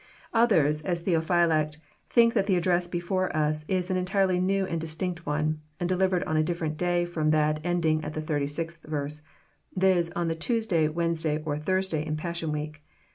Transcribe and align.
Others, 0.33 0.81
as 0.81 1.03
Theophylact, 1.03 1.77
think 2.09 2.33
that 2.33 2.47
the 2.47 2.55
address 2.55 2.87
before 2.87 3.31
us 3.37 3.65
is 3.67 3.91
an 3.91 3.97
entirely 3.97 4.39
new 4.39 4.65
and 4.65 4.81
distinct 4.81 5.27
one, 5.27 5.61
and 5.79 5.87
delivered 5.87 6.23
on 6.23 6.35
a 6.35 6.41
diflferent 6.43 6.75
day 6.75 7.05
from 7.05 7.29
that 7.29 7.59
ending 7.63 8.03
at 8.03 8.15
the 8.15 8.21
thirty 8.21 8.47
sixth 8.47 8.81
verse: 8.87 9.21
viz., 9.75 10.09
on 10.15 10.27
the 10.27 10.33
Tuesday, 10.33 10.87
Wednesday, 10.87 11.39
or 11.45 11.59
Thursday, 11.59 12.03
in 12.03 12.17
Passion 12.17 12.51
Week. 12.51 12.81